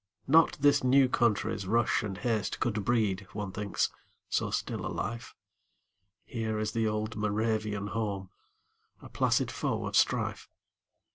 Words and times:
Not 0.25 0.53
this 0.59 0.83
new 0.83 1.07
country's 1.07 1.67
rush 1.67 2.01
and 2.01 2.17
haste 2.17 2.59
Could 2.59 2.83
breed, 2.83 3.27
one 3.33 3.51
thinks, 3.51 3.91
so 4.29 4.49
still 4.49 4.83
a 4.83 4.89
life; 4.91 5.35
Here 6.25 6.57
is 6.57 6.71
the 6.71 6.87
old 6.87 7.15
Moravian 7.15 7.85
home, 7.85 8.31
A 9.03 9.09
placid 9.09 9.51
foe 9.51 9.85
of 9.85 9.95
strife. 9.95 10.49